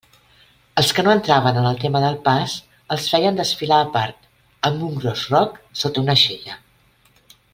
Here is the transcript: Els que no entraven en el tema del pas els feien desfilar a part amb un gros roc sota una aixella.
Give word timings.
Els 0.81 0.87
que 0.99 1.03
no 1.07 1.11
entraven 1.17 1.59
en 1.63 1.67
el 1.71 1.75
tema 1.83 2.01
del 2.05 2.17
pas 2.29 2.55
els 2.95 3.05
feien 3.11 3.37
desfilar 3.41 3.79
a 3.85 3.89
part 3.99 4.27
amb 4.71 4.83
un 4.89 4.97
gros 5.05 5.27
roc 5.35 5.63
sota 5.83 6.05
una 6.07 6.19
aixella. 6.19 6.57